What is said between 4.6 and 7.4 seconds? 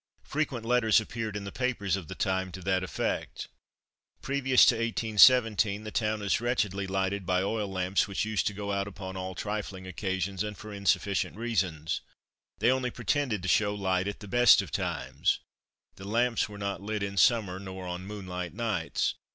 to 1817 the town was wretchedly lighted